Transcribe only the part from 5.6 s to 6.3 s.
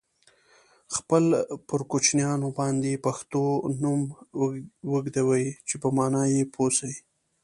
چې په مانا